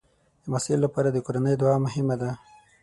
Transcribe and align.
د 0.41 0.43
محصل 0.51 0.79
لپاره 0.85 1.09
د 1.11 1.17
کورنۍ 1.25 1.55
دعا 1.61 1.75
مهمه 1.85 2.15
ده. 2.21 2.31